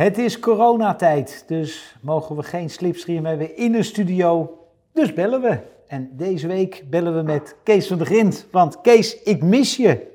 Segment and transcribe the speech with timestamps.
[0.00, 4.58] Het is coronatijd, dus mogen we geen slipstream hebben in een studio.
[4.94, 5.58] Dus bellen we.
[5.88, 8.46] En deze week bellen we met Kees van der Grind.
[8.50, 10.06] Want Kees, ik mis je.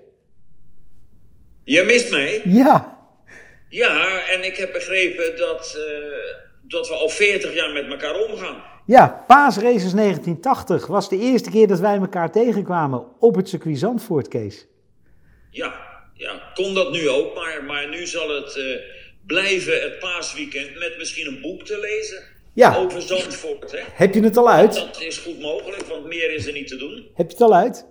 [1.63, 2.41] Je mist mij?
[2.45, 2.99] Ja.
[3.69, 8.63] Ja, en ik heb begrepen dat, eh, dat we al 40 jaar met elkaar omgaan.
[8.85, 14.27] Ja, Paasraces 1980 was de eerste keer dat wij elkaar tegenkwamen op het circuit Zandvoort,
[14.27, 14.67] Kees.
[15.49, 15.73] Ja,
[16.13, 20.97] ja kon dat nu ook, maar, maar nu zal het eh, blijven het paasweekend met
[20.97, 22.23] misschien een boek te lezen.
[22.53, 22.75] Ja.
[22.75, 23.79] Over Zandvoort, hè?
[23.93, 24.73] Heb je het al uit?
[24.73, 27.07] Dat is goed mogelijk, want meer is er niet te doen.
[27.13, 27.85] Heb je het al uit?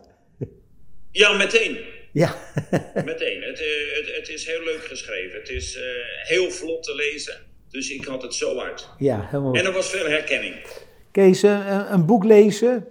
[1.11, 1.79] Ja, meteen.
[2.13, 2.37] Ja.
[3.05, 3.43] meteen.
[3.43, 5.39] Het, eh, het, het, is heel leuk geschreven.
[5.39, 5.83] Het is eh,
[6.23, 7.35] heel vlot te lezen.
[7.71, 8.89] Dus ik had het zo uit.
[8.99, 9.55] Ja, helemaal.
[9.55, 10.55] En er was veel herkenning.
[11.13, 12.87] Kees, uh, een boek lezen,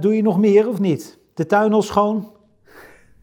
[0.00, 1.18] doe je nog meer of niet?
[1.34, 2.36] De tuin al schoon?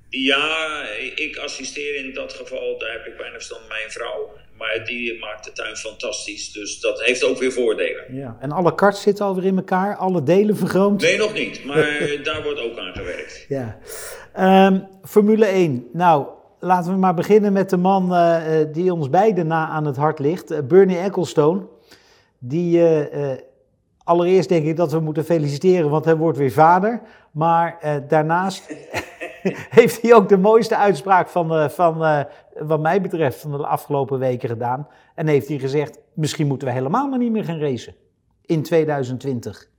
[0.10, 4.30] Ja, ik assisteer in dat geval, daar heb ik bijna verstand mijn vrouw.
[4.62, 8.16] Maar die maakt de tuin fantastisch, dus dat heeft ook weer voordelen.
[8.16, 11.02] Ja, en alle karts zitten alweer in elkaar, alle delen vergroomd?
[11.02, 13.46] Nee, nog niet, maar daar wordt ook aan gewerkt.
[13.48, 13.78] Ja.
[14.68, 16.28] Um, Formule 1, nou,
[16.60, 18.38] laten we maar beginnen met de man uh,
[18.72, 21.68] die ons beiden na aan het hart ligt, uh, Bernie Ecclestone.
[22.40, 22.84] Die,
[24.04, 27.02] allereerst denk ik dat we moeten feliciteren, want hij wordt weer vader.
[27.32, 28.76] Maar daarnaast
[29.80, 32.26] heeft hij ook de mooiste uitspraak van, van
[32.68, 34.88] wat mij betreft, van de afgelopen weken gedaan.
[35.16, 37.96] En heeft hij gezegd, misschien moeten we helemaal maar niet meer gaan racen
[38.46, 39.70] in 2020.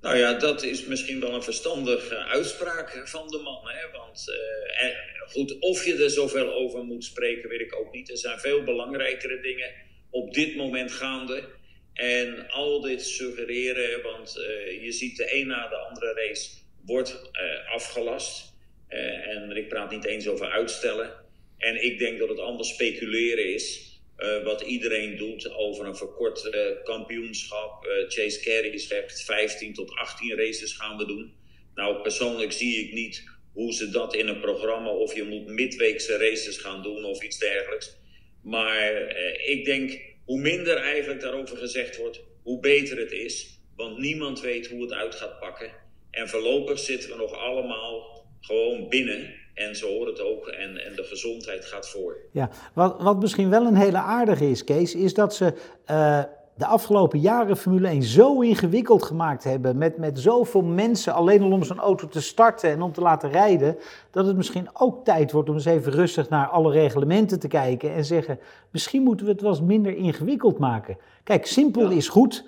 [0.00, 3.68] Nou ja, dat is misschien wel een verstandige uitspraak van de man.
[3.68, 3.98] Hè?
[3.98, 8.10] Want uh, goed, of je er zoveel over moet spreken, weet ik ook niet.
[8.10, 9.70] Er zijn veel belangrijkere dingen
[10.10, 11.44] op dit moment gaande.
[11.92, 14.32] En al dit suggereren, want
[14.80, 16.50] je ziet de een na de andere race
[16.84, 17.30] wordt
[17.74, 18.56] afgelast.
[18.88, 21.12] Uh, en ik praat niet eens over uitstellen.
[21.58, 23.86] En ik denk dat het allemaal speculeren is.
[24.18, 27.86] Uh, wat iedereen doet over een verkort uh, kampioenschap.
[28.08, 31.34] Chase Carey zegt 15 tot 18 races gaan we doen.
[31.74, 34.90] Nou, persoonlijk zie ik niet hoe ze dat in een programma...
[34.90, 37.96] of je moet midweekse races gaan doen of iets dergelijks.
[38.42, 39.16] Maar
[39.46, 42.20] ik denk, hoe minder eigenlijk daarover gezegd wordt...
[42.42, 43.60] hoe beter het is.
[43.76, 45.72] Want niemand weet hoe het uit gaat pakken.
[46.10, 49.34] En voorlopig zitten we nog allemaal gewoon binnen.
[49.58, 50.46] En zo hoort het ook.
[50.46, 52.16] En, en de gezondheid gaat voor.
[52.32, 55.52] Ja, wat, wat misschien wel een hele aardige is, Kees, is dat ze
[55.90, 56.22] uh,
[56.58, 59.78] de afgelopen jaren Formule 1 zo ingewikkeld gemaakt hebben.
[59.78, 63.30] Met, met zoveel mensen alleen al om zo'n auto te starten en om te laten
[63.30, 63.76] rijden.
[64.10, 67.94] Dat het misschien ook tijd wordt om eens even rustig naar alle reglementen te kijken.
[67.94, 68.38] En zeggen,
[68.70, 70.96] misschien moeten we het wel eens minder ingewikkeld maken.
[71.24, 71.96] Kijk, simpel ja.
[71.96, 72.44] is goed.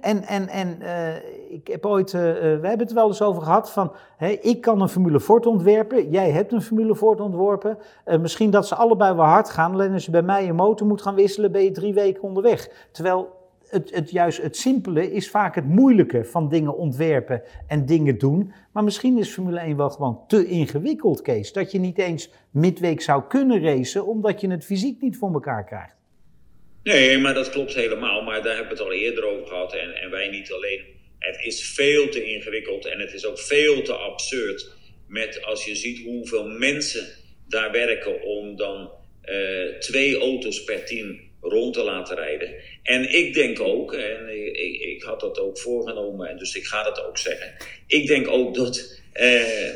[0.00, 1.16] En en, en uh,
[1.48, 3.92] ik heb ooit, uh, we hebben het wel eens over gehad van,
[4.40, 7.78] ik kan een Formule Ford ontwerpen, jij hebt een Formule Ford ontworpen.
[8.20, 11.02] Misschien dat ze allebei wel hard gaan, alleen als je bij mij een motor moet
[11.02, 12.88] gaan wisselen, ben je drie weken onderweg.
[12.92, 13.38] Terwijl
[13.70, 18.52] het, het, juist het simpele is vaak het moeilijke van dingen ontwerpen en dingen doen.
[18.72, 21.52] Maar misschien is Formule 1 wel gewoon te ingewikkeld, Kees.
[21.52, 25.64] Dat je niet eens midweek zou kunnen racen, omdat je het fysiek niet voor elkaar
[25.64, 25.99] krijgt.
[26.82, 28.22] Nee, maar dat klopt helemaal.
[28.22, 29.74] Maar daar hebben we het al eerder over gehad.
[29.74, 30.84] En, en wij niet alleen.
[31.18, 34.72] Het is veel te ingewikkeld en het is ook veel te absurd.
[35.08, 37.06] Met als je ziet hoeveel mensen
[37.48, 38.90] daar werken om dan
[39.24, 42.54] uh, twee auto's per team rond te laten rijden.
[42.82, 46.82] En ik denk ook, en ik, ik, had dat ook voorgenomen, en dus ik ga
[46.82, 47.54] dat ook zeggen.
[47.86, 49.70] Ik denk ook dat uh,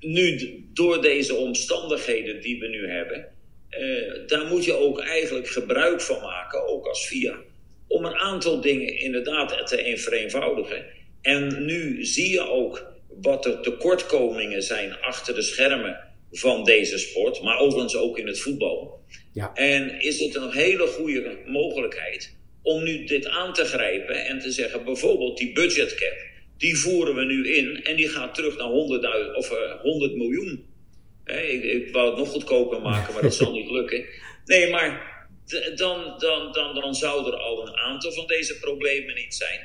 [0.00, 3.35] nu door deze omstandigheden die we nu hebben
[3.80, 7.36] uh, daar moet je ook eigenlijk gebruik van maken, ook als VIA,
[7.86, 10.84] om een aantal dingen inderdaad te vereenvoudigen.
[11.22, 16.00] En nu zie je ook wat de tekortkomingen zijn achter de schermen
[16.30, 19.00] van deze sport, maar overigens ook in het voetbal.
[19.32, 19.54] Ja.
[19.54, 24.50] En is het een hele goede mogelijkheid om nu dit aan te grijpen en te
[24.50, 26.16] zeggen, bijvoorbeeld die budgetcap,
[26.56, 30.64] die voeren we nu in en die gaat terug naar 100, of, uh, 100 miljoen.
[31.26, 34.04] Ik, ik wou het nog goedkoper maken, maar dat zal niet lukken.
[34.44, 35.14] Nee, maar
[35.74, 39.60] dan, dan, dan, dan zou er al een aantal van deze problemen niet zijn.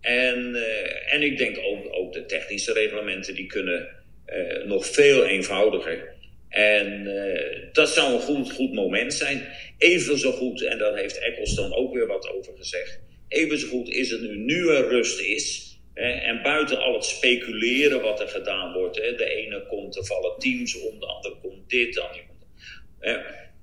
[0.00, 3.88] En, uh, en ik denk ook, ook de technische reglementen die kunnen
[4.26, 6.14] uh, nog veel eenvoudiger.
[6.48, 9.48] En uh, dat zou een goed, goed moment zijn.
[9.78, 13.00] Even zo goed, en daar heeft Eccleston ook weer wat over gezegd.
[13.28, 18.00] Even zo goed is het nu, nu er rust is en buiten al het speculeren
[18.00, 18.94] wat er gedaan wordt.
[18.94, 22.46] De ene komt, er vallen teams om, de andere komt dit, dan iemand.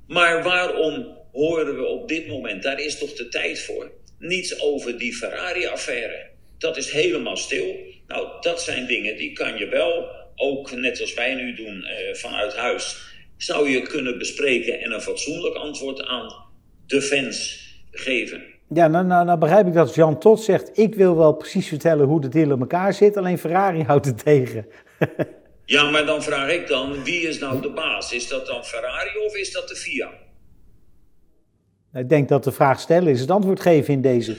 [0.08, 4.98] Maar waarom horen we op dit moment, daar is toch de tijd voor, niets over
[4.98, 6.30] die Ferrari-affaire?
[6.58, 7.76] Dat is helemaal stil.
[8.08, 12.14] Nou, dat zijn dingen die kan je wel, ook net als wij nu doen, eh,
[12.14, 12.98] vanuit huis,
[13.38, 16.34] zou je kunnen bespreken en een fatsoenlijk antwoord aan
[16.88, 18.44] de fans geven.
[18.74, 22.08] Ja, nou, nou, nou begrijp ik dat Jean Tot zegt, ik wil wel precies vertellen
[22.08, 24.66] hoe de deal in elkaar zit, alleen Ferrari houdt het tegen.
[25.66, 28.14] ja, maar dan vraag ik dan, wie is nou de baas?
[28.14, 30.10] Is dat dan Ferrari of is dat de FIA?
[31.92, 34.36] Nou, ik denk dat de vraag stellen is het antwoord geven in deze.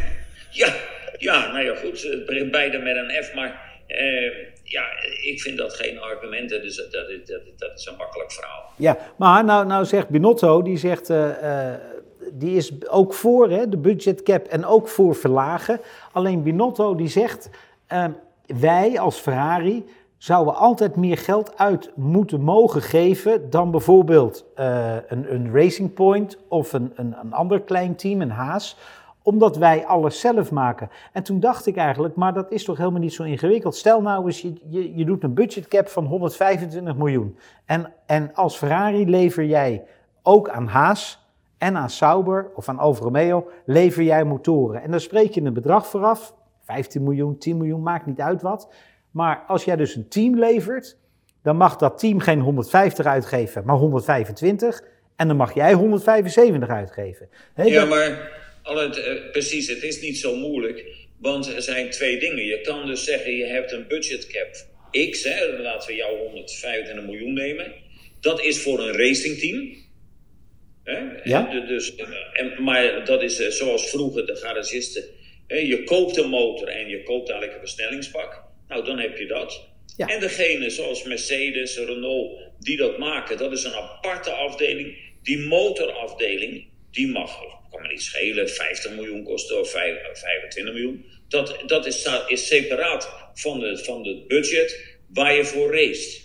[0.50, 0.74] ja,
[1.18, 4.32] ja, nou ja, goed, het beide met een F, maar eh,
[4.62, 4.84] ja,
[5.22, 8.72] ik vind dat geen argumenten, dus dat, dat, dat, dat, is een makkelijk verhaal.
[8.76, 11.74] Ja, maar nou, nou zegt Binotto, die zegt, uh,
[12.38, 15.80] die is ook voor hè, de budgetcap en ook voor verlagen.
[16.12, 17.50] Alleen Binotto die zegt,
[17.92, 18.04] uh,
[18.46, 19.84] wij als Ferrari
[20.18, 26.72] zouden altijd meer geld uit moeten mogen geven dan bijvoorbeeld een, een Racing Point of
[26.72, 28.76] een, een, een ander klein team, een Haas
[29.24, 30.90] omdat wij alles zelf maken.
[31.12, 33.76] En toen dacht ik eigenlijk, maar dat is toch helemaal niet zo ingewikkeld.
[33.76, 37.38] Stel nou eens, je, je, je doet een budgetcap van 125 miljoen.
[37.64, 39.84] En, en als Ferrari lever jij
[40.22, 41.23] ook aan Haas
[41.58, 44.82] en aan Sauber of aan Alfa Romeo, lever jij motoren.
[44.82, 46.34] En dan spreek je een bedrag vooraf,
[46.64, 48.68] 15 miljoen, 10 miljoen, maakt niet uit wat.
[49.10, 50.96] Maar als jij dus een team levert,
[51.42, 54.82] dan mag dat team geen 150 uitgeven, maar 125.
[55.16, 57.28] En dan mag jij 175 uitgeven.
[57.56, 58.32] ja, maar
[58.70, 60.84] uh, precies, het is niet zo moeilijk.
[61.18, 62.44] Want er zijn twee dingen.
[62.44, 64.66] Je kan dus zeggen, je hebt een budgetcap
[65.10, 67.72] X, hè, laten we jou 125 miljoen nemen.
[68.20, 69.76] Dat is voor een racingteam.
[70.84, 70.98] Hè?
[71.24, 71.60] Ja?
[71.66, 75.04] dus, eh, en, maar dat is uh, zoals vroeger de garagisten.
[75.46, 75.56] Hè?
[75.56, 78.42] Je koopt een motor en je koopt eigenlijk een versnellingspak.
[78.68, 79.68] Nou, dan heb je dat.
[79.96, 80.08] Ja.
[80.08, 85.12] En degene zoals Mercedes, Renault, die dat maken, dat is een aparte afdeling.
[85.22, 87.40] Die motorafdeling, die mag
[87.74, 91.04] kan me niet schelen, 50 miljoen kosten of 25 miljoen.
[91.28, 96.20] Dat, dat is, is separaat van, de, van het budget waar je voor race.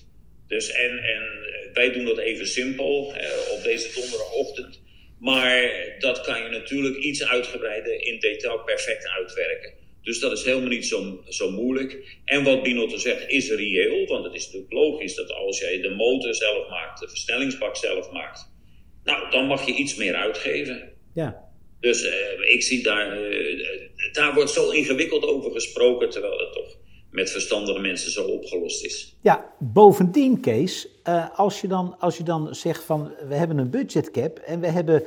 [0.48, 1.39] Dus en, en
[1.80, 4.82] wij doen dat even simpel eh, op deze donderdagochtend.
[5.20, 5.56] Maar
[6.00, 9.74] dat kan je natuurlijk iets uitgebreider in detail perfect uitwerken.
[10.02, 12.18] Dus dat is helemaal niet zo, zo moeilijk.
[12.26, 15.90] En wat Binotto zegt is reëel, want het is natuurlijk logisch dat als jij de
[15.90, 18.52] motor zelf maakt, de versnellingsbak zelf maakt,
[19.04, 20.94] nou, dan mag je iets meer uitgeven.
[21.14, 21.48] Ja.
[21.80, 23.70] Dus uh, ik zie daar, uh,
[24.12, 26.79] daar wordt zo ingewikkeld over gesproken, terwijl het toch
[27.12, 29.16] met verstandige mensen zo opgelost is.
[29.22, 33.70] Ja, bovendien, Kees, uh, als, je dan, als je dan zegt van we hebben een
[33.70, 35.04] budgetcap en we hebben,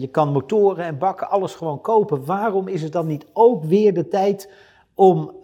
[0.00, 2.24] je kan motoren en bakken, alles gewoon kopen.
[2.24, 4.48] Waarom is het dan niet ook weer de tijd
[4.94, 5.36] om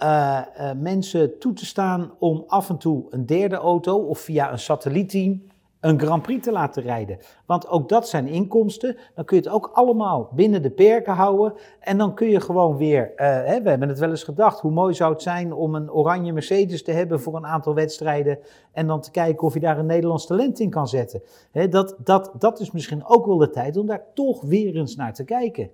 [0.76, 5.42] mensen toe te staan om af en toe een derde auto of via een satellietteam
[5.86, 7.18] een Grand Prix te laten rijden.
[7.46, 8.96] Want ook dat zijn inkomsten.
[9.14, 11.54] Dan kun je het ook allemaal binnen de perken houden.
[11.80, 14.70] En dan kun je gewoon weer, uh, hè, we hebben het wel eens gedacht, hoe
[14.70, 18.38] mooi zou het zijn om een oranje Mercedes te hebben voor een aantal wedstrijden.
[18.72, 21.22] En dan te kijken of je daar een Nederlands talent in kan zetten.
[21.52, 24.96] Hè, dat, dat, dat is misschien ook wel de tijd om daar toch weer eens
[24.96, 25.70] naar te kijken.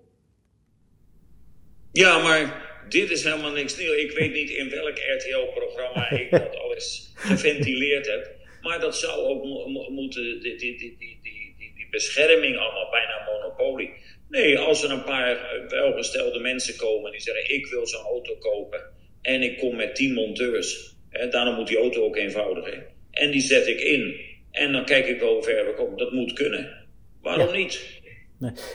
[1.92, 3.96] Ja, maar dit is helemaal niks nieuws.
[3.96, 8.41] Ik weet niet in welk RTL-programma ik dat alles geventileerd heb.
[8.62, 9.44] Maar dat zou ook
[9.88, 13.90] moeten, die, die, die, die, die bescherming allemaal, bijna monopolie.
[14.28, 18.92] Nee, als er een paar welgestelde mensen komen die zeggen: Ik wil zo'n auto kopen
[19.22, 20.96] en ik kom met tien monteurs.
[21.10, 22.84] Hè, daarom moet die auto ook eenvoudig zijn.
[23.10, 24.20] En die zet ik in.
[24.50, 25.98] En dan kijk ik wel hoe ver we komen.
[25.98, 26.86] Dat moet kunnen.
[27.22, 28.00] Waarom niet?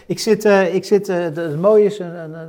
[0.08, 2.00] Ik zit, uh, ik zit uh, het mooie is,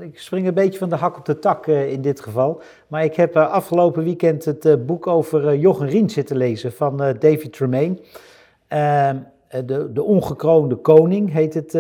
[0.00, 2.61] ik spring een beetje van de hak op de tak in dit geval.
[2.88, 7.99] Maar ik heb afgelopen weekend het boek over Jochen Rient zitten lezen van David Tremaine.
[8.69, 9.16] Ehm,
[9.66, 11.73] de, de Ongekroonde Koning heet het,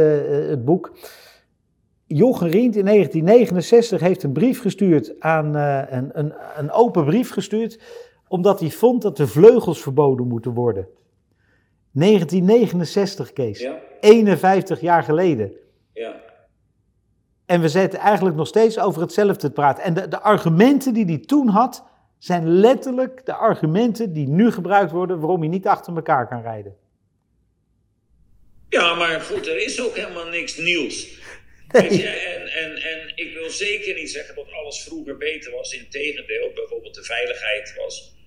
[0.48, 0.92] het boek.
[2.06, 7.78] Jochen Rient in 1969 heeft een brief gestuurd aan, een, een, een open brief gestuurd,
[8.28, 10.88] omdat hij vond dat de vleugels verboden moeten worden.
[11.92, 13.60] 1969, Kees.
[13.60, 13.80] Ja.
[14.00, 15.52] 51 jaar geleden.
[15.92, 16.20] Ja.
[17.46, 19.84] En we zitten eigenlijk nog steeds over hetzelfde te praten.
[19.84, 21.84] En de, de argumenten die hij toen had,
[22.18, 26.76] zijn letterlijk de argumenten die nu gebruikt worden waarom je niet achter elkaar kan rijden.
[28.68, 31.16] Ja, maar goed, er is ook helemaal niks nieuws.
[31.72, 35.72] Je, en, en, en ik wil zeker niet zeggen dat alles vroeger beter was.
[35.72, 38.17] Integendeel, bijvoorbeeld de veiligheid was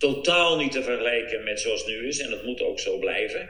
[0.00, 2.18] totaal niet te vergelijken met zoals nu is.
[2.18, 3.48] En dat moet ook zo blijven.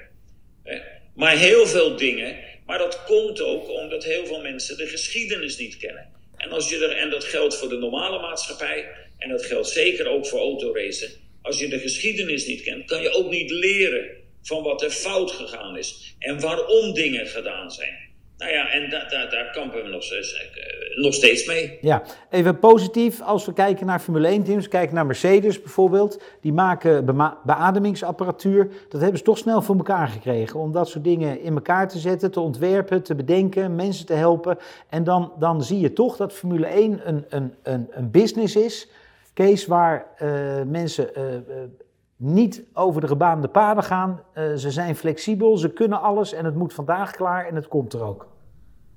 [1.14, 2.37] Maar heel veel dingen.
[2.66, 6.12] Maar dat komt ook omdat heel veel mensen de geschiedenis niet kennen.
[6.37, 8.88] En, als je er, en dat geldt voor de normale maatschappij.
[9.19, 11.11] En dat geldt zeker ook voor autoracen.
[11.42, 14.09] Als je de geschiedenis niet kent, kan je ook niet leren
[14.42, 16.14] van wat er fout gegaan is.
[16.19, 18.10] En waarom dingen gedaan zijn.
[18.40, 21.78] Nou ja, en da da daar kampen we nog steeds, uh, nog steeds mee.
[21.80, 26.23] Ja, even positief als we kijken naar Formule 1 teams, kijken naar Mercedes bijvoorbeeld.
[26.40, 27.04] Die maken
[27.44, 28.70] beademingsapparatuur.
[28.88, 30.61] Dat hebben ze toch snel voor elkaar gekregen.
[30.61, 34.59] Om dat soort dingen in elkaar te zetten, te ontwerpen, te bedenken, mensen te helpen.
[34.88, 38.88] En dan, dan zie je toch dat Formule 1 een, een, een, een business is.
[39.35, 41.11] Kees, waar uh, mensen...
[41.16, 41.25] Uh,
[42.22, 44.24] niet over de gebaande paden gaan.
[44.34, 47.92] Uh, ze zijn flexibel, ze kunnen alles en het moet vandaag klaar en het komt
[47.92, 48.28] er ook.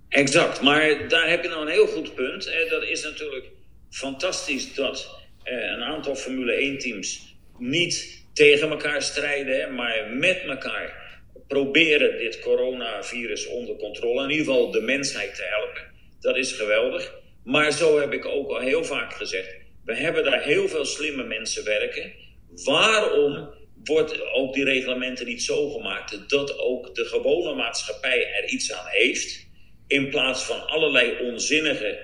[0.10, 2.46] Exact, maar daar heb je nou een heel goed punt.
[2.46, 3.52] Eh, dat is natuurlijk
[3.90, 11.02] fantastisch dat eh, een aantal Formule 1-teams niet tegen elkaar strijden, maar met elkaar
[11.48, 14.24] proberen dit coronavirus onder controle.
[14.24, 15.82] In ieder geval de mensheid te helpen.
[16.20, 17.14] Dat is geweldig.
[17.44, 19.56] Maar zo heb ik ook al heel vaak gezegd.
[19.86, 22.12] We hebben daar heel veel slimme mensen werken.
[22.56, 23.50] Waarom
[23.84, 28.88] wordt ook die reglementen niet zo gemaakt dat ook de gewone maatschappij er iets aan
[28.88, 29.48] heeft?
[29.88, 32.00] In plaats van allerlei onzinnige,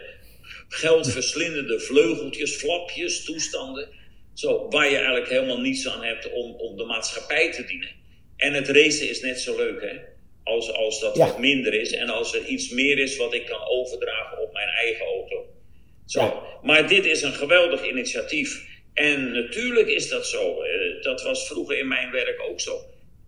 [0.67, 3.89] geldverslindende vleugeltjes, flapjes, toestanden.
[4.33, 7.89] Zo, waar je eigenlijk helemaal niets aan hebt om, om de maatschappij te dienen.
[8.37, 9.97] En het racen is net zo leuk, hè?
[10.43, 11.91] Als, als dat wat minder is.
[11.91, 15.45] En als er iets meer is wat ik kan overdragen op mijn eigen auto.
[16.05, 16.43] Zo.
[16.61, 18.68] Maar dit is een geweldig initiatief.
[18.93, 20.61] En natuurlijk is dat zo.
[20.61, 22.79] Eh, dat was vroeger in mijn werk ook zo.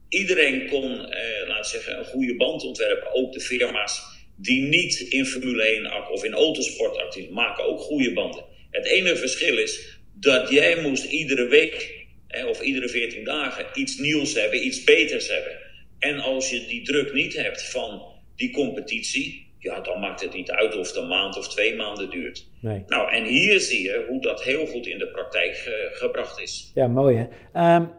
[0.10, 3.13] Iedereen kon, eh, laat zeggen, een goede band ontwerpen.
[3.13, 4.01] Ook de firma's
[4.36, 8.46] die niet in Formule 1 of in autosport actief maken ook goede banden.
[8.72, 12.00] Het enige verschil is dat jij moest iedere week
[12.48, 15.58] of iedere 14 dagen iets nieuws hebben, iets beters hebben.
[16.00, 18.01] En als je die druk niet hebt van
[18.36, 22.10] die competitie, ja, dan maakt het niet uit of het een maand of twee maanden
[22.10, 22.48] duurt.
[22.62, 22.84] Nee.
[22.88, 26.72] Nou, en hier zie je hoe dat heel goed in de praktijk uh, gebracht is.
[26.74, 27.75] Ja, mooi hè.
[27.75, 27.89] Um,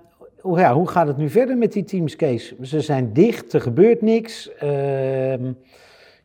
[0.41, 2.59] hoe, ja, hoe gaat het nu verder met die teams, Kees?
[2.61, 4.51] Ze zijn dicht, er gebeurt niks.
[4.63, 5.35] Uh,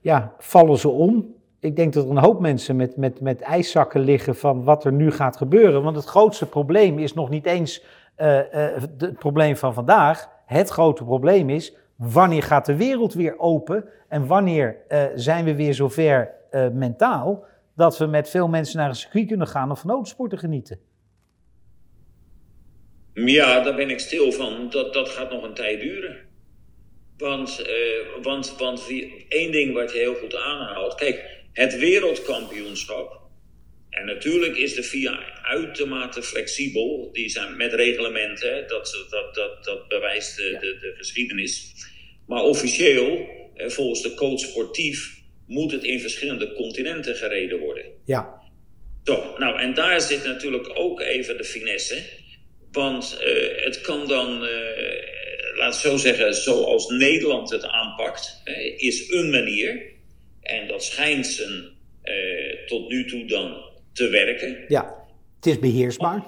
[0.02, 1.36] ja, vallen ze om?
[1.60, 4.94] Ik denk dat er een hoop mensen met, met, met ijszakken liggen van wat er
[4.94, 5.84] nu gaat gebeuren.
[5.84, 7.84] Want het grootste probleem is nog niet eens
[8.18, 8.44] uh, uh,
[8.98, 10.30] het probleem van vandaag.
[10.46, 15.56] Het grote probleem is wanneer gaat de wereld weer open en wanneer uh, zijn we
[15.56, 19.80] weer zover uh, mentaal dat we met veel mensen naar een circuit kunnen gaan of
[19.80, 20.80] van autosporten genieten?
[23.14, 24.70] Ja, daar ben ik stil van.
[24.70, 26.18] Dat, dat gaat nog een tijd duren.
[27.18, 28.88] Want, uh, want, want
[29.28, 30.96] één ding wat je heel goed aanhaalt.
[30.96, 33.27] Kijk, het wereldkampioenschap.
[34.00, 37.10] En natuurlijk is de FIA uitermate flexibel.
[37.12, 38.68] Die zijn met reglementen.
[38.68, 41.74] Dat, dat, dat, dat bewijst de, de, de geschiedenis.
[42.28, 47.86] Maar officieel, volgens de code sportief, moet het in verschillende continenten gereden worden.
[48.06, 48.42] Ja.
[49.04, 52.04] Zo, nou, en daar zit natuurlijk ook even de finesse.
[52.72, 54.50] Want uh, het kan dan, uh,
[55.56, 59.82] laat het zo zeggen, zoals Nederland het aanpakt, uh, is een manier.
[60.42, 61.76] En dat schijnt zijn
[62.66, 63.67] tot nu toe dan
[63.98, 64.66] te werken.
[64.68, 64.96] Ja,
[65.36, 66.24] het is beheersbaar.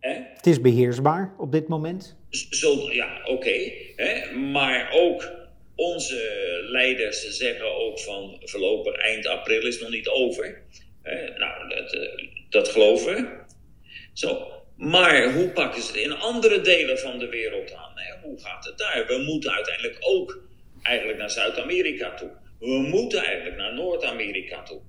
[0.00, 2.16] Het is beheersbaar op dit moment.
[2.50, 3.32] Zo, ja, oké.
[3.32, 5.30] Okay, maar ook
[5.74, 6.20] onze
[6.70, 10.62] leiders zeggen ook van voorlopig eind april is nog niet over.
[11.36, 13.38] nou, dat, eh, dat geloven we.
[14.12, 14.52] Zo.
[14.76, 17.92] Maar hoe pakken ze het in andere delen van de wereld aan?
[18.22, 19.04] Hoe gaat het daar?
[19.06, 20.40] We moeten uiteindelijk ook
[20.82, 22.30] eigenlijk naar Zuid-Amerika toe.
[22.58, 24.80] We moeten eigenlijk naar Noord-Amerika toe.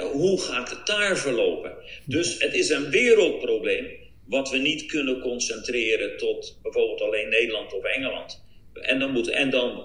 [0.00, 1.72] Hoe gaat het daar verlopen?
[2.04, 3.86] Dus het is een wereldprobleem
[4.26, 8.44] wat we niet kunnen concentreren tot bijvoorbeeld alleen Nederland of Engeland.
[8.72, 9.84] En dan, moet, en dan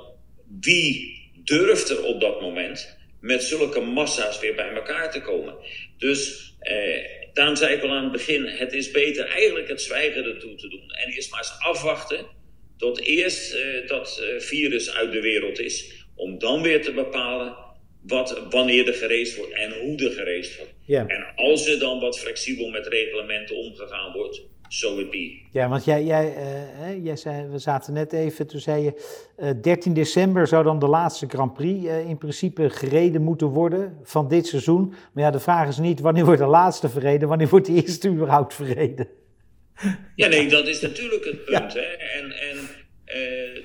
[0.60, 5.56] wie durft er op dat moment met zulke massa's weer bij elkaar te komen?
[5.98, 10.24] Dus eh, daarom zei ik al aan het begin, het is beter eigenlijk het zwijgen
[10.24, 10.92] ertoe te doen.
[10.92, 12.26] En eerst maar eens afwachten
[12.78, 16.06] tot eerst eh, dat eh, virus uit de wereld is.
[16.16, 17.56] Om dan weer te bepalen
[18.02, 20.74] wat, wanneer er gereisd wordt en hoe er gereisd wordt.
[20.86, 21.08] Ja.
[21.08, 25.40] En als er dan wat flexibel met reglementen omgegaan wordt, so it be.
[25.52, 28.94] Ja, want jij, jij, uh, jij zei, we zaten net even, toen zei je,
[29.40, 33.48] uh, eh, 13 december zou dan de laatste Grand Prix uh, in principe gereden moeten
[33.48, 34.94] worden van dit seizoen.
[35.14, 38.10] Maar ja, de vraag is niet wanneer wordt de laatste verreden, wanneer wordt de eerste
[38.10, 39.08] überhaupt verreden?
[40.16, 41.74] Ja, nee, dat is natuurlijk het punt.
[41.74, 41.82] Hè?
[41.82, 42.58] En, en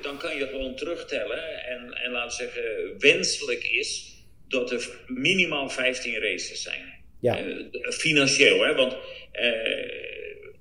[0.02, 2.62] dan kan je gewoon terugtellen en, en laten zeggen,
[2.99, 4.15] wenselijk is
[4.49, 6.95] dat er minimaal 15 races zijn.
[7.21, 7.38] Ja.
[7.91, 8.75] financieel, hè?
[8.75, 8.97] want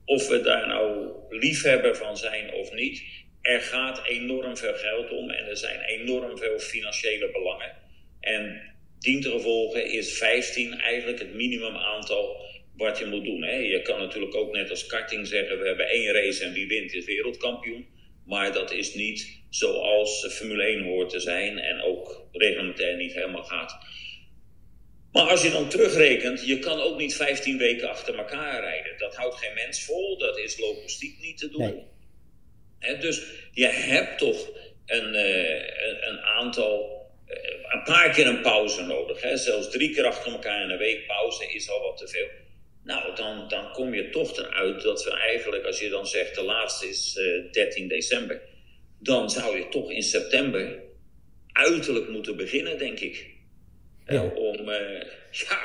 [0.06, 3.04] of we daar nou liefhebber van zijn of niet,
[3.42, 7.72] er gaat enorm veel geld om en er zijn enorm veel financiële belangen.
[8.20, 8.62] En
[9.00, 12.46] dientengevolge is 15 eigenlijk het minimum aantal
[12.78, 13.44] wat je moet doen.
[13.44, 13.56] Hè.
[13.56, 16.94] Je kan natuurlijk ook net als karting zeggen, we hebben één race en wie wint
[16.94, 17.86] is wereldkampioen.
[18.26, 23.44] Maar dat is niet zoals Formule 1 hoort te zijn en ook reglementair niet helemaal
[23.44, 23.78] gaat.
[25.12, 28.98] Maar als je dan terugrekent, je kan ook niet 15 weken achter elkaar rijden.
[28.98, 31.88] Dat houdt geen mens vol, dat is logistiek niet te doen.
[33.00, 34.50] dus je hebt toch
[34.86, 37.36] een, uh, een aantal, uh,
[37.74, 39.22] een paar keer een pauze nodig.
[39.22, 39.38] Hè?
[39.38, 42.28] Zelfs drie keer achter elkaar in een week pauze is al wat te veel.
[42.86, 46.44] Nou, dan, dan kom je toch eruit dat we eigenlijk, als je dan zegt de
[46.44, 48.42] laatste is uh, eh, 13 december,
[49.00, 50.80] dan zou je toch in september
[51.52, 53.34] uiterlijk moeten beginnen, denk ik.
[54.08, 54.24] Ja.
[54.24, 54.70] om,
[55.32, 55.60] ja,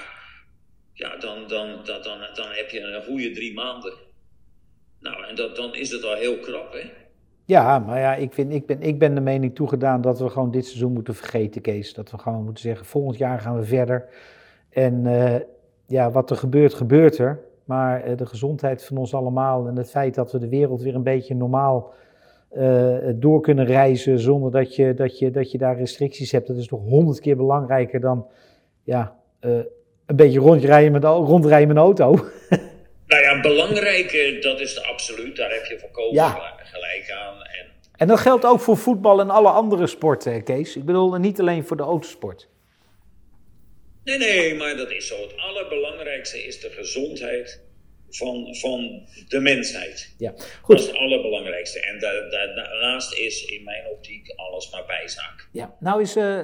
[0.92, 3.92] ja dan, dan, dan, dan, dan heb je een goede drie maanden.
[5.00, 6.90] Nou, en dat, dan is het al heel krap, hè?
[7.44, 10.50] Ja, maar ja, ik, vind, ik, ben, ik ben de mening toegedaan dat we gewoon
[10.50, 11.94] dit seizoen moeten vergeten, Kees.
[11.94, 14.08] Dat we gewoon moeten zeggen, volgend jaar gaan we verder.
[14.70, 15.06] En
[15.90, 17.40] ja, wat er gebeurt, gebeurt er.
[17.64, 20.94] Maar uh, de gezondheid van ons allemaal en het feit dat we de wereld weer
[20.94, 21.92] een beetje normaal
[22.56, 26.56] uh, door kunnen reizen zonder dat je, dat, je, dat je daar restricties hebt, dat
[26.56, 28.26] is toch honderd keer belangrijker dan
[28.84, 32.16] ja, een beetje rondrijden met, rondrijden met een auto.
[33.06, 35.36] Nou ja, belangrijk, dat is de absoluut.
[35.36, 36.28] Daar heb je volkomen ja.
[36.56, 37.34] gelijk aan.
[37.34, 37.66] En...
[37.96, 40.76] en dat geldt ook voor voetbal en alle andere sporten, Kees.
[40.76, 42.48] Ik bedoel, niet alleen voor de autosport.
[44.04, 45.20] Nee, nee, maar dat is zo.
[45.20, 47.62] Het allerbelangrijkste is de gezondheid
[48.10, 50.14] van, van de mensheid.
[50.18, 50.30] Ja,
[50.62, 50.76] goed.
[50.76, 51.80] Dat is het allerbelangrijkste.
[51.80, 55.48] En daarnaast is in mijn optiek alles maar bijzaak.
[55.52, 56.38] Ja, nou is, uh,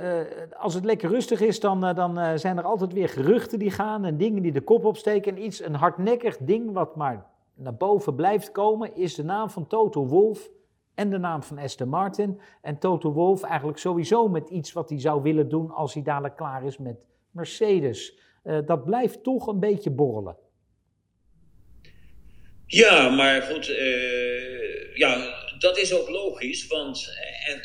[0.52, 4.04] als het lekker rustig is, dan, uh, dan zijn er altijd weer geruchten die gaan
[4.04, 5.36] en dingen die de kop opsteken.
[5.36, 9.66] En iets, een hardnekkig ding wat maar naar boven blijft komen, is de naam van
[9.66, 10.50] Toto Wolf
[10.94, 12.40] en de naam van Aston Martin.
[12.62, 16.36] En Toto Wolf eigenlijk sowieso met iets wat hij zou willen doen als hij dadelijk
[16.36, 18.18] klaar is met Mercedes.
[18.66, 20.36] dat blijft toch een beetje borrelen.
[22.66, 27.62] Ja, maar goed, uh, ja, dat is ook logisch, want eh, en,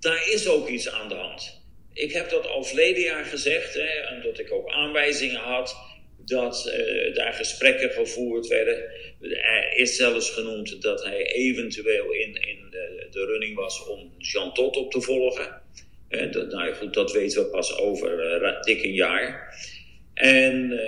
[0.00, 1.62] daar is ook iets aan de hand.
[1.92, 5.76] Ik heb dat al verleden jaar gezegd, hè, omdat ik ook aanwijzingen had
[6.18, 6.72] dat
[7.14, 8.90] daar gesprekken gevoerd werden.
[9.20, 14.54] Er is zelfs genoemd dat hij eventueel in, in de, de running was om Jean
[14.54, 15.59] Tot op te volgen.
[16.30, 19.54] Dat, nou goed, dat weten we pas over dik een jaar.
[20.14, 20.80] En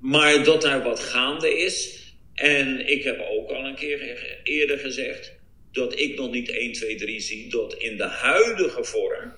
[0.00, 1.98] maar dat daar wat gaande is.
[2.34, 5.38] En ik heb ook al een keer eerder gezegd
[5.72, 9.32] dat ik nog niet 1, 2, 3 zie dat in de huidige vorm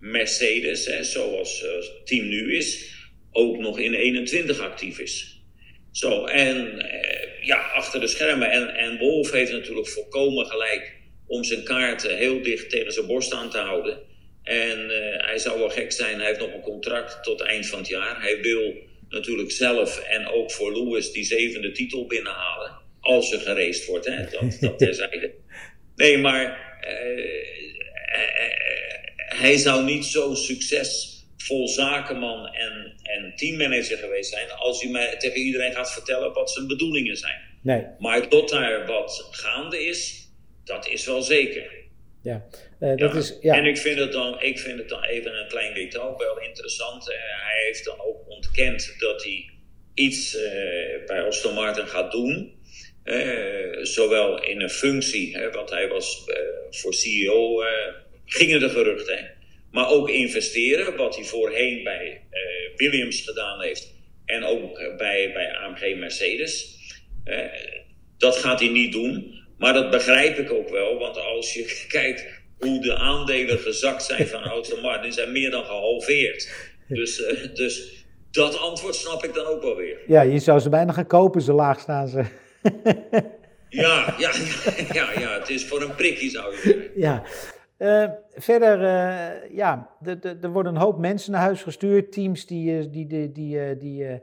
[0.00, 2.94] Mercedes, hè, zoals het eh, team nu is,
[3.30, 5.42] ook nog in 21 actief is.
[5.92, 8.50] Zo, en eh, ja, achter de schermen.
[8.50, 13.32] En, en Wolf heeft natuurlijk volkomen gelijk om zijn kaarten heel dicht tegen zijn borst
[13.32, 13.98] aan te houden.
[14.48, 17.78] En uh, hij zou wel gek zijn, hij heeft nog een contract tot eind van
[17.78, 18.22] het jaar.
[18.22, 18.74] Hij wil
[19.08, 22.72] natuurlijk zelf en ook voor Lewis die zevende titel binnenhalen.
[23.00, 24.24] Als er gereest wordt, hè?
[24.30, 25.34] Dat, dat terzijde.
[25.96, 27.48] Nee, maar uh,
[29.16, 35.40] hij zou niet zo succesvol zakenman en, en teammanager geweest zijn als hij mij tegen
[35.40, 37.40] iedereen gaat vertellen wat zijn bedoelingen zijn.
[37.62, 37.84] Nee.
[37.98, 40.28] Maar tot daar wat gaande is,
[40.64, 41.77] dat is wel zeker.
[42.28, 42.46] Ja,
[42.80, 43.18] uh, dat ja.
[43.18, 43.54] Is, ja.
[43.54, 47.08] En ik vind, het dan, ik vind het dan even een klein detail wel interessant.
[47.08, 49.50] Uh, hij heeft dan ook ontkend dat hij
[49.94, 50.42] iets uh,
[51.06, 52.56] bij Aston Martin gaat doen.
[53.82, 56.24] zowel in een functie, want hij was
[56.70, 57.62] voor CEO,
[58.24, 59.30] gingen de geruchten.
[59.70, 62.22] Maar ook investeren, wat hij voorheen bij
[62.76, 63.94] Williams gedaan heeft.
[64.24, 66.76] En ook bij, bij AMG Mercedes.
[68.18, 69.37] dat gaat hij niet doen.
[69.58, 72.26] Maar dat begrijp ik ook wel, want als je kijkt
[72.58, 76.50] hoe de aandelen gezakt zijn van Aston Martin, zijn meer dan gehalveerd.
[76.88, 79.98] Dus, uh, dus dat antwoord snap ik dan ook wel weer.
[80.06, 82.18] Ja, je zou ze bijna gaan kopen, zo laag staan ze.
[83.68, 84.32] ja, ja,
[84.92, 86.90] ja, ja, het is voor een prikje zou je zeggen.
[86.94, 87.22] Ja.
[87.78, 89.90] Uh, verder, uh, ja,
[90.42, 92.12] er worden een hoop mensen naar huis gestuurd.
[92.12, 94.20] Teams die, die, die, die, die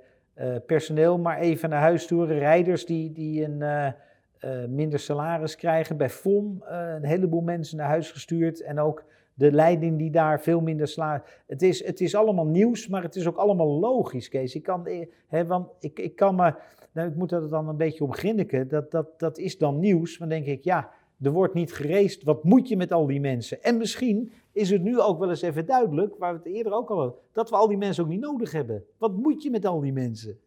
[0.65, 2.39] personeel maar even naar huis sturen.
[2.39, 3.93] Rijders die, die een
[4.41, 5.97] uh, minder salaris krijgen.
[5.97, 8.61] Bij FOM uh, een heleboel mensen naar huis gestuurd.
[8.61, 11.21] En ook de leiding die daar veel minder salaris...
[11.47, 14.55] Het is, het is allemaal nieuws, maar het is ook allemaal logisch, Kees.
[14.55, 16.53] Ik kan, eh, hè, want ik, ik kan me...
[16.91, 18.67] Nou, ik moet er dan een beetje op grinniken.
[18.67, 20.17] Dat, dat, dat is dan nieuws.
[20.17, 20.89] Maar dan denk ik, ja,
[21.21, 22.23] er wordt niet gereest.
[22.23, 23.63] Wat moet je met al die mensen?
[23.63, 26.89] En misschien is het nu ook wel eens even duidelijk, waar we het eerder ook
[26.89, 28.83] al hadden, dat we al die mensen ook niet nodig hebben.
[28.97, 30.39] Wat moet je met al die mensen?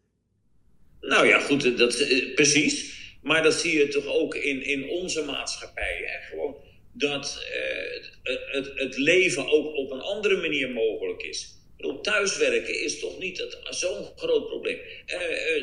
[1.01, 1.95] Nou ja, goed, dat,
[2.35, 2.98] precies.
[3.21, 6.01] Maar dat zie je toch ook in, in onze maatschappij.
[6.05, 6.27] Hè?
[6.27, 6.55] Gewoon
[6.91, 11.57] dat uh, het, het leven ook op een andere manier mogelijk is.
[11.77, 14.77] Bedoel, thuiswerken is toch niet zo'n groot probleem.
[14.77, 15.19] Uh,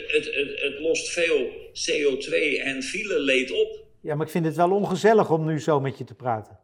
[0.06, 3.84] het, het, het, lost veel CO2 en fileleed op.
[4.00, 6.58] Ja, maar ik vind het wel ongezellig om nu zo met je te praten.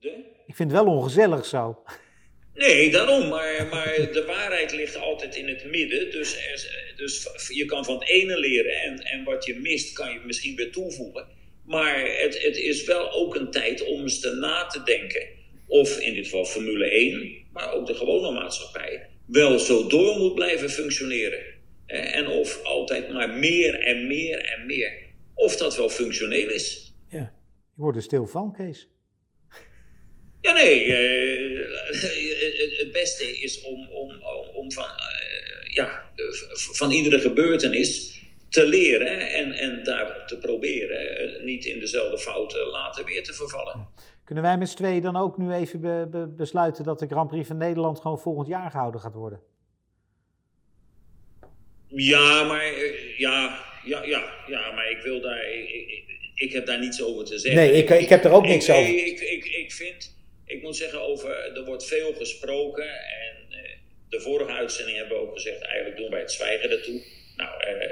[0.00, 0.08] De?
[0.46, 1.82] Ik vind het wel ongezellig zo.
[2.58, 3.28] Nee, daarom.
[3.28, 6.10] Maar, maar de waarheid ligt altijd in het midden.
[6.10, 10.12] Dus, er, dus je kan van het ene leren en, en wat je mist kan
[10.12, 11.26] je misschien weer toevoegen.
[11.64, 15.26] Maar het, het is wel ook een tijd om eens te na te denken.
[15.66, 20.34] Of in dit geval Formule 1, maar ook de gewone maatschappij, wel zo door moet
[20.34, 21.44] blijven functioneren.
[21.86, 24.92] En of altijd maar meer en meer en meer.
[25.34, 26.94] Of dat wel functioneel is.
[27.10, 27.32] Ja.
[27.74, 28.88] Je wordt er stil van, Kees.
[30.40, 30.84] Ja, nee.
[30.84, 34.22] eh, het beste is om, om,
[34.54, 36.10] om van, eh, ja,
[36.72, 42.66] van iedere gebeurtenis te leren en, en daar te proberen eh, niet in dezelfde fouten
[42.66, 43.88] later weer te vervallen.
[44.24, 47.28] Kunnen wij met z'n tweeën dan ook nu even be- be- besluiten dat de Grand
[47.30, 49.40] Prix van Nederland gewoon volgend jaar gehouden gaat worden?
[51.86, 55.50] Ja, maar, eh, ja, ja, ja, ja, maar ik wil daar.
[55.52, 57.60] Ik, ik, ik heb daar niets over te zeggen.
[57.60, 59.06] Nee, ik- ik heb er ook niks ik, over.
[59.06, 60.16] Ik, ik, ik vind,
[60.48, 62.88] ik moet zeggen, over, er wordt veel gesproken.
[62.90, 63.70] En eh,
[64.08, 67.02] de vorige uitzending hebben we ook gezegd, eigenlijk doen wij het zwijgen ertoe.
[67.36, 67.88] Nou, eh,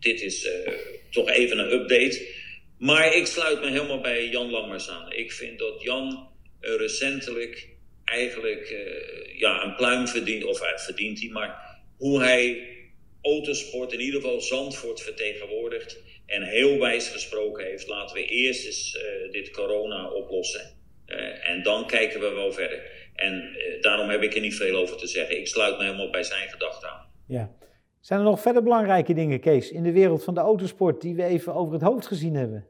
[0.00, 0.72] dit is eh,
[1.10, 2.28] toch even een update.
[2.78, 5.12] Maar ik sluit me helemaal bij Jan Lammers aan.
[5.12, 6.28] Ik vind dat Jan
[6.60, 7.68] recentelijk
[8.04, 8.74] eigenlijk
[9.36, 12.68] ja, een pluim verdient, of hij verdient hij, maar hoe hij
[13.22, 17.88] autosport, in ieder geval Zandvoort, vertegenwoordigt en heel wijs gesproken heeft.
[17.88, 18.98] Laten we eerst eens
[19.30, 20.73] dit corona oplossen
[21.16, 22.82] Eh, en dan kijken we wel verder.
[23.14, 25.38] En eh, daarom heb ik er niet veel over te zeggen.
[25.38, 27.06] Ik sluit me helemaal bij zijn gedachten aan.
[27.26, 27.52] Ja.
[28.00, 31.24] Zijn er nog verder belangrijke dingen, Kees, in de wereld van de autosport die we
[31.24, 32.66] even over het hoofd gezien hebben?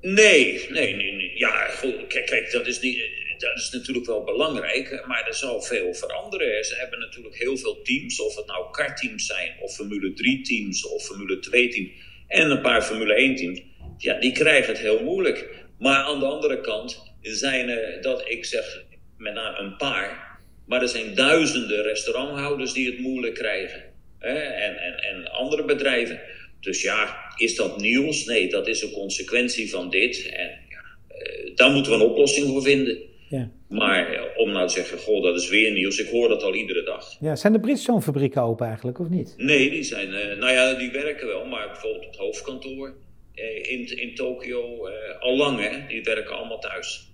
[0.00, 1.38] Nee, nee, nee, nee.
[1.38, 2.98] Ja, goed, kijk, kijk dat, is niet,
[3.38, 6.64] dat is natuurlijk wel belangrijk, maar er zal veel veranderen.
[6.64, 10.86] Ze hebben natuurlijk heel veel teams, of het nou kartteams zijn, of Formule 3 teams,
[10.86, 11.90] of Formule 2 teams,
[12.26, 13.62] en een paar Formule 1 teams.
[13.98, 15.64] Ja, die krijgen het heel moeilijk.
[15.78, 18.84] Maar aan de andere kant zijn er, dat ik zeg,
[19.16, 23.82] met name een paar, maar er zijn duizenden restauranthouders die het moeilijk krijgen.
[24.18, 24.38] Hè?
[24.38, 26.20] En, en, en andere bedrijven.
[26.60, 28.24] Dus ja, is dat nieuws?
[28.24, 30.28] Nee, dat is een consequentie van dit.
[30.32, 32.98] En ja, eh, daar moeten we een oplossing voor vinden.
[33.28, 33.50] Ja.
[33.68, 35.98] Maar eh, om nou te zeggen, goh, dat is weer nieuws.
[35.98, 37.16] Ik hoor dat al iedere dag.
[37.20, 39.34] Ja, zijn de Bridgestone-fabrieken open eigenlijk, of niet?
[39.36, 42.94] Nee, die zijn, eh, nou ja, die werken wel, maar bijvoorbeeld het hoofdkantoor
[43.34, 47.12] in, in Tokio, eh, al lang hè, die werken allemaal thuis.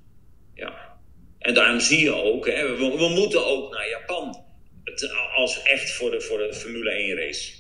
[0.54, 0.98] Ja.
[1.38, 4.44] En daarom zie je ook, hè, we, we moeten ook naar Japan.
[4.85, 7.52] Het, als echt voor de, voor de Formule 1 race.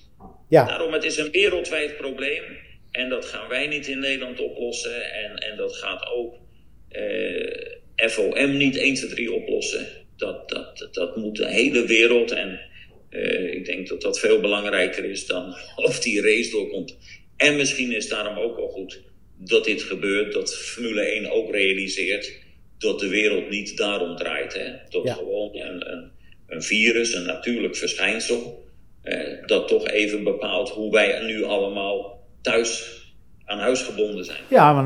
[0.48, 2.42] Ja, Daarom, het is een wereldwijd probleem.
[2.90, 5.12] En dat gaan wij niet in Nederland oplossen.
[5.12, 6.34] En, en dat gaat ook
[6.88, 9.86] eh, FOM niet 1, 2, 3 oplossen.
[10.16, 12.30] Dat, dat, dat moet de hele wereld.
[12.30, 12.60] En
[13.10, 16.96] eh, ik denk dat dat veel belangrijker is dan of die race doorkomt.
[17.40, 19.00] En misschien is daarom ook wel goed
[19.36, 20.32] dat dit gebeurt.
[20.32, 22.32] Dat Formule 1 ook realiseert
[22.78, 24.54] dat de wereld niet daarom draait.
[24.54, 24.70] Hè?
[24.88, 25.14] Dat Ja.
[25.14, 26.10] gewoon een, een,
[26.46, 28.64] een virus, een natuurlijk verschijnsel
[29.02, 32.98] eh, dat toch even bepaalt hoe wij nu allemaal thuis
[33.44, 34.40] aan huis gebonden zijn.
[34.48, 34.84] ja maar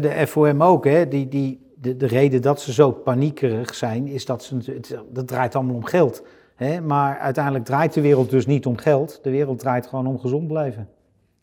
[0.00, 1.08] de, de FOM ook, hè.
[1.08, 5.28] Die, die, de, de reden dat ze zo paniekerig zijn, is dat ze, het, dat
[5.28, 6.22] draait allemaal om geld.
[6.56, 6.80] Hè?
[6.80, 9.18] Maar uiteindelijk draait de wereld dus niet om geld.
[9.22, 10.88] De wereld draait gewoon om gezond blijven.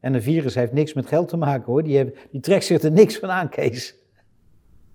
[0.03, 1.83] En een virus heeft niks met geld te maken hoor.
[1.83, 3.95] Die, die trekt zich er niks van aan, Kees.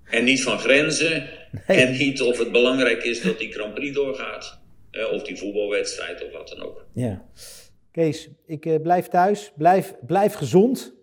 [0.04, 1.28] En niet van grenzen.
[1.66, 4.58] En niet of het belangrijk is dat die Grand Prix doorgaat.
[5.12, 6.84] of die voetbalwedstrijd of wat dan ook.
[6.94, 7.24] Ja.
[7.92, 9.52] Kees, ik eh, blijf thuis.
[9.56, 10.94] Blijf, blijf gezond.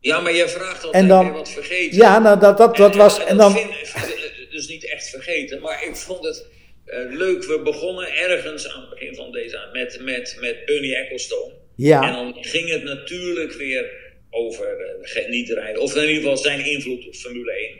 [0.00, 1.96] Ja, maar jij vraagt altijd En dan- wat vergeten.
[1.98, 3.24] Ja, nou, dat, dat, dat En- was.
[3.24, 6.46] en dan, vind- vind- dus niet echt vergeten, maar ik vond het
[6.84, 7.44] eh, leuk.
[7.44, 11.52] We begonnen ergens aan het begin van deze met, met, met Bernie Ecclestone.
[11.76, 16.14] En ja, dan ging het natuurlijk weer over eh, ge- niet rijden, of in ieder
[16.16, 17.78] geval zijn invloed op Formule 1.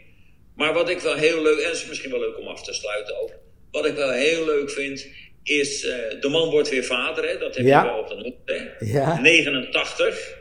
[0.56, 2.72] Maar wat ik wel heel leuk, en het is misschien wel leuk om af te
[2.72, 3.32] sluiten ook.
[3.70, 5.06] Wat ik wel heel leuk vind,
[5.42, 7.38] is eh, de man wordt weer vader, hè?
[7.38, 7.84] dat heb Ja.
[7.84, 8.34] je wel genoemd.
[8.44, 8.64] Hè?
[8.78, 9.20] Ja.
[9.20, 10.38] 89.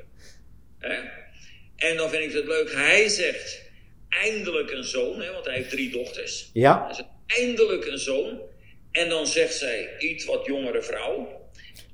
[0.79, 0.95] Hè?
[1.75, 3.61] En dan vind ik het leuk, hij zegt
[4.09, 5.31] eindelijk een zoon, hè?
[5.31, 6.49] want hij heeft drie dochters.
[6.53, 8.39] ja, Hij zegt eindelijk een zoon.
[8.91, 11.43] En dan zegt zij, iets wat jongere vrouw.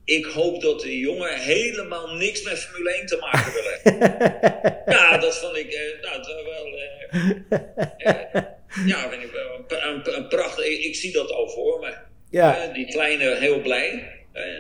[0.06, 4.84] Ik hoop dat de jongen helemaal niks met Formule 1 te maken wil hebben.
[4.96, 6.66] ja, dat vond ik eh, nou, dat wel.
[6.68, 8.44] eh, eh,
[8.86, 9.80] ja, vind ik wel
[10.16, 10.66] een, prachtig.
[10.66, 11.94] Ik, ik zie dat al voor me.
[12.30, 14.10] ja, die kleine heel blij.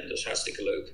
[0.07, 0.93] Dat is hartstikke leuk.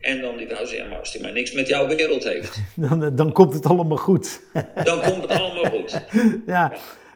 [0.00, 2.60] En dan die vrouw zegt, ja, maar als hij maar niks met jouw wereld heeft,
[2.88, 4.40] dan, dan komt het allemaal goed.
[4.84, 6.00] dan komt het allemaal goed.
[6.46, 6.72] ja,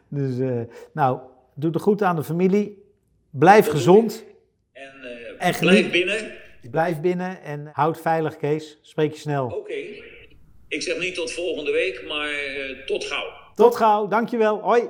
[0.07, 0.61] dus
[0.93, 1.19] nou,
[1.55, 2.83] doe het goed aan de familie.
[3.29, 4.23] Blijf gezond.
[4.73, 4.91] En,
[5.37, 8.77] En blijf geniet- Blijf binnen en houd veilig, Kees.
[8.81, 9.45] Spreek je snel.
[9.45, 9.73] Oké.
[10.67, 12.33] Ik zeg niet tot volgende week, maar
[12.85, 13.31] tot gauw.
[13.55, 14.59] Tot gauw, dankjewel.
[14.61, 14.89] Hoi.